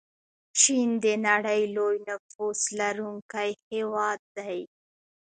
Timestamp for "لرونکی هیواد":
2.79-4.19